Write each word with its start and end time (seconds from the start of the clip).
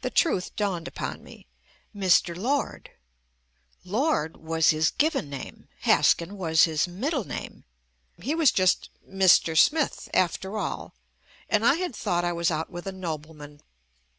The 0.00 0.08
truth 0.08 0.56
dawned 0.56 0.88
upon 0.88 1.22
me. 1.22 1.46
"Mr. 1.94 2.34
Lord"— 2.34 2.90
"Lord" 3.84 4.38
was 4.38 4.70
his 4.70 4.90
given 4.90 5.28
name, 5.28 5.68
Haskin 5.82 6.38
was 6.38 6.64
his 6.64 6.88
middle 6.88 7.24
name— 7.24 7.64
he 8.24 8.34
was 8.34 8.50
just 8.50 8.88
"Mr. 9.06 9.54
Smith" 9.54 10.08
after 10.14 10.56
all, 10.56 10.94
and 11.50 11.66
I 11.66 11.74
had 11.74 11.94
thought 11.94 12.24
I 12.24 12.32
was 12.32 12.50
out 12.50 12.70
with 12.70 12.86
a 12.86 12.92
nobleman. 12.92 13.60